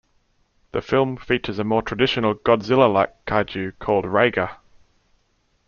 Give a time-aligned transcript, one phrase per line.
[0.71, 4.57] The film features a more traditional Godzilla like kaiju called Raiga.